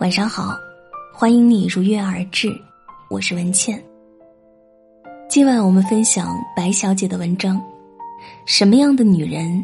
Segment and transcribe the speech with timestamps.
[0.00, 0.58] 晚上好，
[1.12, 2.48] 欢迎你如约而至，
[3.10, 3.78] 我是文倩。
[5.28, 7.62] 今晚我们分享白小姐的文章：
[8.46, 9.62] 什么样的女人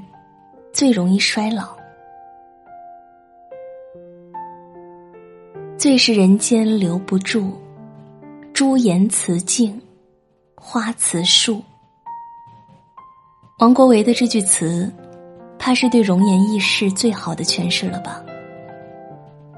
[0.74, 1.74] 最容易衰老？
[5.78, 7.52] 最是人间留不住，
[8.52, 9.80] 朱颜辞镜，
[10.54, 11.64] 花辞树。
[13.58, 14.92] 王国维的这句词，
[15.58, 18.22] 怕是对容颜易逝最好的诠释了吧？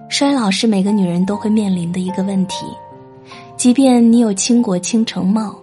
[0.09, 2.65] 衰老是每个女人都会面临的一个问题，
[3.57, 5.55] 即便你有倾国倾城貌，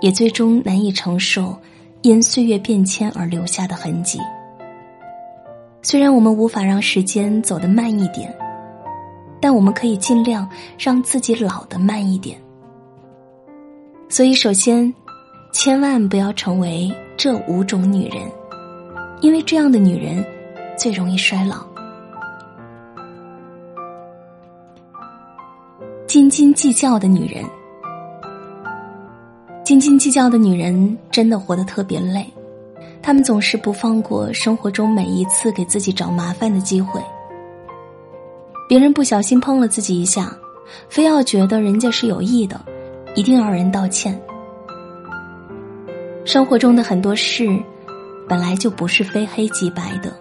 [0.00, 1.54] 也最终难以承受
[2.02, 4.20] 因岁月变迁而留下的痕迹。
[5.82, 8.32] 虽然我们无法让时间走得慢一点，
[9.40, 12.38] 但我们可以尽量让自己老得慢一点。
[14.08, 14.94] 所以，首先，
[15.52, 18.22] 千万不要成为这五种女人，
[19.20, 20.24] 因为这样的女人
[20.78, 21.75] 最容易衰老。
[26.16, 27.44] 斤斤计较的女人，
[29.62, 32.26] 斤斤计较的女人真的活得特别累。
[33.02, 37.02] 她们总是不放过生活中每一次给自己找麻烦的机会。
[38.66, 40.34] 别人不小心碰了自己一下，
[40.88, 42.58] 非要觉得人家是有意的，
[43.14, 44.18] 一定要人道歉。
[46.24, 47.46] 生活中的很多事，
[48.26, 50.16] 本来就不是非黑即白的，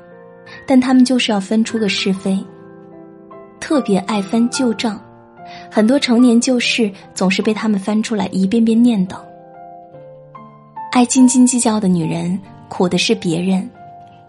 [0.68, 2.38] 但他们就是要分出个是非，
[3.62, 5.00] 特别爱翻旧账。
[5.70, 9.18] 很多成年旧事总是被他们翻出来一遍遍念叨。
[10.92, 12.40] 爱斤斤计较的女人，
[12.70, 13.70] 苦的是别人，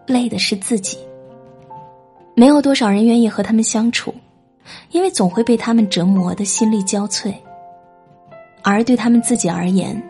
[0.06, 0.98] 累的是自己。
[2.34, 4.14] 没有多少人愿意和他们相处，
[4.90, 7.32] 因为总会被他们折磨的心力交瘁。
[8.62, 10.02] 而对他们自己而言，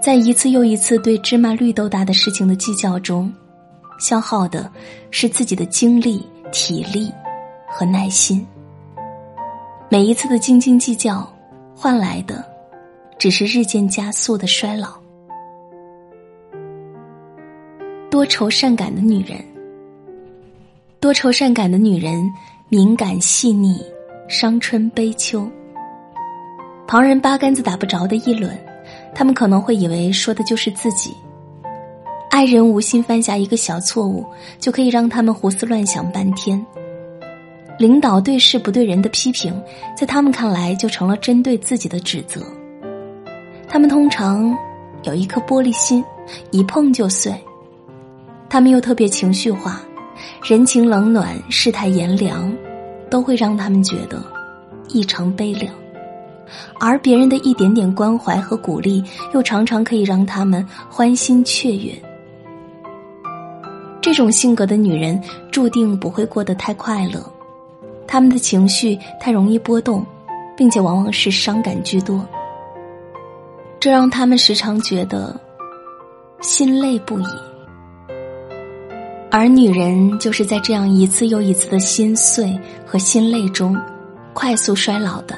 [0.00, 3.32] 在一次又一次对芝麻绿豆大的事情的计较中，
[3.98, 4.70] 消耗的
[5.10, 7.10] 是自己的精力、体力
[7.66, 8.46] 和耐心。
[9.94, 11.24] 每一次的斤斤计较，
[11.72, 12.44] 换来的
[13.16, 14.88] 只是日渐加速的衰老。
[18.10, 19.38] 多愁善感的女人，
[20.98, 22.28] 多愁善感的女人，
[22.68, 23.80] 敏感细腻，
[24.26, 25.48] 伤春悲秋。
[26.88, 28.52] 旁人八竿子打不着的议论，
[29.14, 31.14] 他们可能会以为说的就是自己。
[32.30, 34.26] 爱人无心犯下一个小错误，
[34.58, 36.66] 就可以让他们胡思乱想半天。
[37.78, 39.52] 领导对事不对人的批评，
[39.96, 42.40] 在他们看来就成了针对自己的指责。
[43.66, 44.56] 他们通常
[45.02, 46.04] 有一颗玻璃心，
[46.52, 47.34] 一碰就碎。
[48.48, 49.80] 他们又特别情绪化，
[50.44, 52.54] 人情冷暖、世态炎凉，
[53.10, 54.22] 都会让他们觉得
[54.88, 55.74] 异常悲凉。
[56.78, 59.02] 而别人的一点点关怀和鼓励，
[59.32, 61.92] 又常常可以让他们欢欣雀跃。
[64.00, 65.20] 这种性格的女人，
[65.50, 67.33] 注定不会过得太快乐。
[68.14, 70.06] 他们的情绪太容易波动，
[70.56, 72.24] 并且往往是伤感居多，
[73.80, 75.34] 这让他们时常觉得
[76.40, 77.26] 心累不已。
[79.32, 83.76] 而女人就是在这样一次又一次的心碎和心累中，
[84.32, 85.36] 快速衰老的。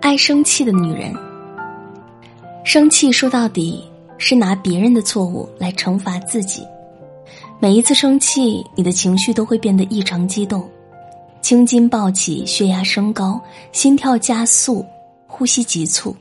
[0.00, 1.14] 爱生气的女人，
[2.64, 6.66] 生气说到底是拿别人的错误来惩罚自己。
[7.58, 10.68] 每一次生气，你的情绪都会变得异常激动，
[11.40, 13.40] 青筋暴起，血压升高，
[13.72, 14.84] 心跳加速，
[15.26, 16.14] 呼吸急促。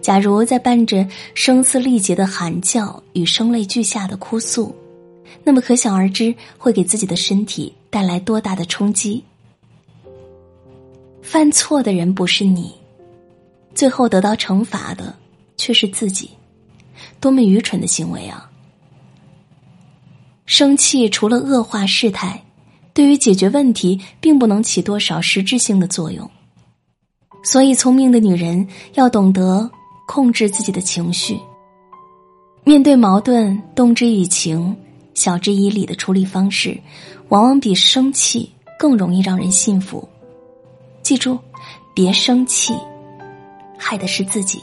[0.00, 1.04] 假如再伴着
[1.34, 4.72] 声嘶力竭的喊叫与声泪俱下的哭诉，
[5.42, 9.22] 那么可想而知会给自己的身体带来多大的冲击。
[11.20, 12.72] 犯错的人不是你，
[13.74, 15.12] 最后得到惩罚的
[15.56, 16.30] 却是自己，
[17.20, 18.47] 多么愚蠢的行为啊！
[20.48, 22.42] 生气除了恶化事态，
[22.94, 26.28] 对于解决问题并不能起多少实质性的作用。
[27.44, 29.70] 所以，聪明的女人要懂得
[30.06, 31.38] 控制自己的情绪。
[32.64, 34.74] 面对矛盾，动之以情，
[35.12, 36.80] 晓之以理的处理方式，
[37.28, 40.08] 往往比生气更容易让人信服。
[41.02, 41.38] 记住，
[41.94, 42.74] 别生气，
[43.76, 44.62] 害的是自己。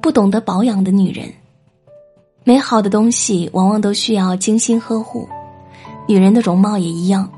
[0.00, 1.34] 不懂得保养的女人。
[2.50, 5.28] 美好的东西往往都需要精心呵护，
[6.08, 7.30] 女人的容貌也一样。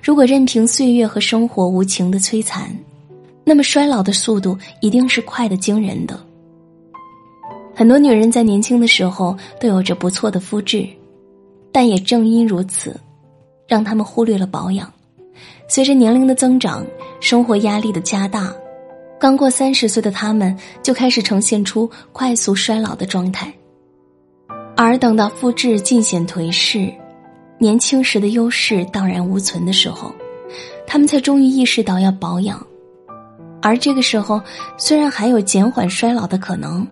[0.00, 2.72] 如果任凭岁月和生活无情的摧残，
[3.42, 6.16] 那么衰老的速度一定是快的惊人的。
[7.74, 10.86] 很多女人在年轻的时候都有着不错的肤质，
[11.72, 12.94] 但也正因如此，
[13.66, 14.88] 让她们忽略了保养。
[15.66, 16.86] 随着年龄的增长，
[17.18, 18.54] 生活压力的加大，
[19.18, 23.52] 刚过三十岁的她们就开始呈现出快速衰老的状态。
[24.76, 26.92] 而等到肤质尽显颓势，
[27.58, 30.12] 年轻时的优势荡然无存的时候，
[30.86, 32.64] 他们才终于意识到要保养。
[33.62, 34.42] 而这个时候，
[34.76, 36.86] 虽然还有减缓衰老的可能，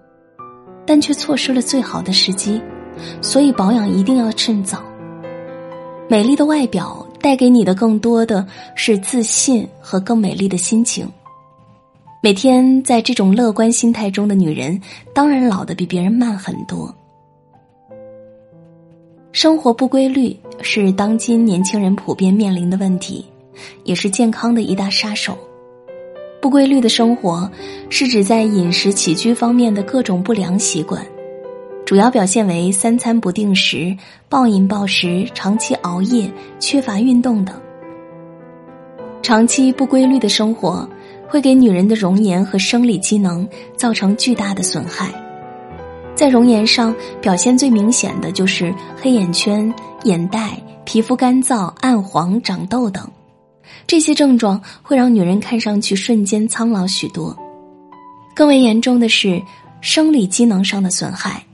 [0.86, 2.60] 但却错失了最好的时机。
[3.22, 4.82] 所以保养一定要趁早。
[6.08, 8.46] 美丽的外表带给你的更多的
[8.76, 11.10] 是自信和更美丽的心情。
[12.22, 14.78] 每天在这种乐观心态中的女人，
[15.14, 16.94] 当然老得比别人慢很多。
[19.42, 23.26] 生活不规律是当今年轻人普遍面临的问题，
[23.82, 25.36] 也是健康的一大杀手。
[26.40, 27.50] 不规律的生活
[27.90, 31.04] 是指在饮食起居方面的各种不良习惯，
[31.84, 33.96] 主要表现为三餐不定时、
[34.28, 36.30] 暴饮暴食、长期熬夜、
[36.60, 37.52] 缺乏运动等。
[39.22, 40.88] 长期不规律的生活
[41.26, 45.12] 会给女人的容颜和生理机能造成巨大的损害。
[46.22, 49.74] 在容颜上表现最明显的就是黑眼圈、
[50.04, 53.04] 眼袋、皮肤干燥、暗黄、长痘等，
[53.88, 57.36] 这些症状会让女人看上去瞬间苍老许多。
[58.36, 59.42] 更为严重的是
[59.80, 61.44] 生理机能上的损害，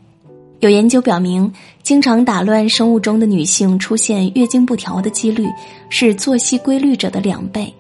[0.61, 1.51] 有研究表明，
[1.83, 5.49] 经常打乱生物钟的女性出现月经不调的几率
[5.89, 7.73] 是作息规律者的两倍，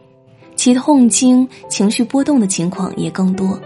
[0.56, 3.60] 其痛经、情绪波动的情况也更多。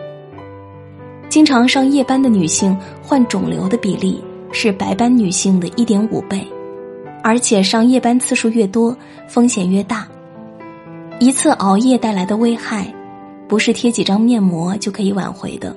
[1.32, 6.46] 经常上夜班的女性患肿瘤的比例是白班女性的一点五倍，
[7.24, 8.94] 而且上夜班次数越多，
[9.26, 10.06] 风险越大。
[11.18, 12.86] 一次熬夜带来的危害，
[13.48, 15.74] 不是贴几张面膜就可以挽回的。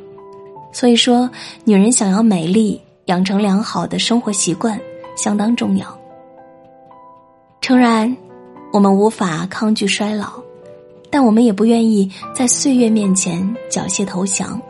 [0.73, 1.29] 所以说，
[1.63, 4.77] 女人想要美丽，养成良好的生活习惯
[5.15, 5.87] 相当重要。
[7.61, 8.13] 诚然，
[8.73, 10.33] 我们无法抗拒衰老，
[11.09, 14.61] 但我们也不愿意在岁月面前缴械投降。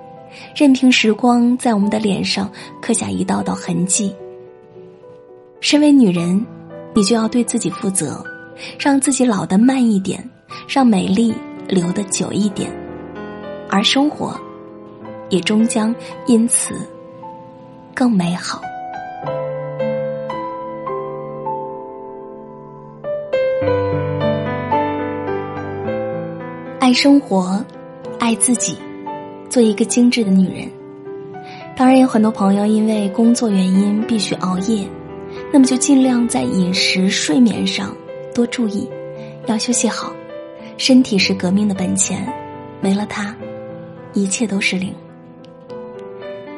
[0.55, 2.51] 任凭时光在我们的脸上
[2.81, 4.15] 刻下一道道痕迹。
[5.61, 6.45] 身为女人，
[6.93, 8.23] 你就要对自己负责，
[8.79, 10.29] 让自己老得慢一点，
[10.67, 11.33] 让美丽
[11.67, 12.71] 留得久一点，
[13.69, 14.39] 而生活
[15.29, 15.93] 也终将
[16.27, 16.75] 因此
[17.93, 18.61] 更美好。
[26.79, 27.65] 爱生活，
[28.19, 28.77] 爱自己。
[29.55, 30.69] 做一个精致的女人，
[31.77, 34.85] 当然有很多朋友因为工作原因必须熬夜，
[35.53, 37.95] 那么就尽量在饮食、睡眠上
[38.33, 38.85] 多注意，
[39.45, 40.11] 要休息好。
[40.75, 42.27] 身体是革命的本钱，
[42.81, 43.33] 没了它，
[44.11, 44.93] 一切都是零。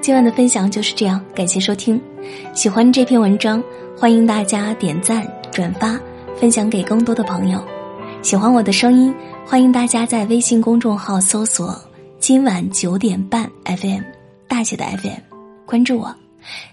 [0.02, 2.02] 今晚的分享就是这样，感谢收听。
[2.56, 3.64] 喜欢这篇文章，
[3.96, 6.00] 欢迎大家点赞、转发、
[6.36, 7.64] 分享给更多的朋友。
[8.24, 9.14] 喜欢我的声音，
[9.46, 11.80] 欢迎大家在微信公众号搜索。
[12.28, 14.04] 今晚九点半，FM
[14.50, 15.22] 大写的 FM，
[15.66, 16.14] 关注我，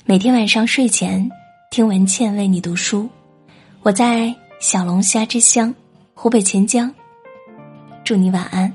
[0.04, 1.30] 每天晚上睡前
[1.70, 3.08] 听文倩为你读书。
[3.82, 5.72] 我在小龙虾之乡
[6.12, 6.92] 湖北潜江，
[8.04, 8.74] 祝你晚安。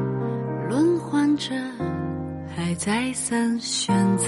[0.71, 1.53] 轮换着，
[2.55, 4.27] 还再三选择。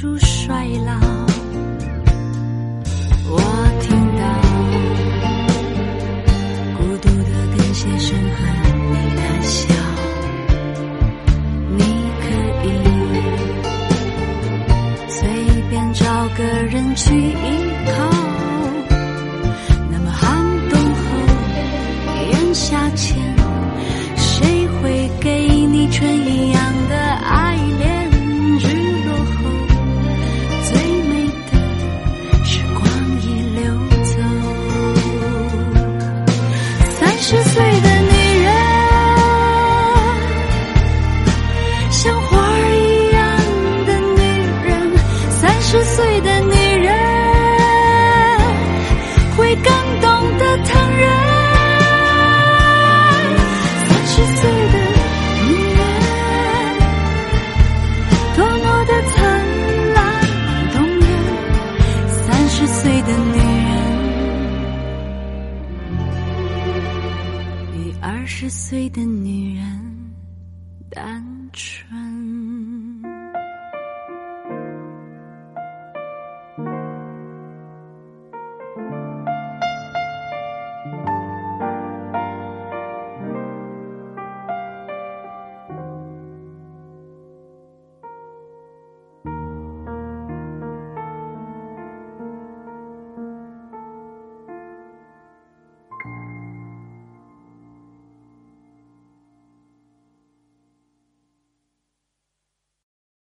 [0.00, 0.92] 住衰老，
[3.26, 3.36] 我
[3.80, 4.22] 听到
[6.78, 8.38] 孤独的跟鞋声和
[8.92, 9.58] 你的笑。
[11.76, 11.82] 你
[12.22, 12.26] 可
[12.64, 12.66] 以
[15.08, 15.18] 随
[15.68, 17.04] 便找个人去
[68.68, 70.14] 醉的女人，
[70.90, 71.97] 单纯。